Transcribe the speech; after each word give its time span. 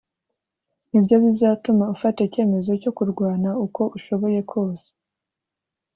ni 0.89 0.99
byo 1.03 1.15
bizatuma 1.23 1.85
ufata 1.95 2.19
icyemezo 2.27 2.71
cyo 2.81 2.91
kurwana 2.97 3.49
uko 3.65 3.81
ushoboye 3.97 4.39
kose 4.51 4.87